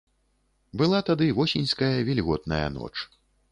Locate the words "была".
0.81-1.01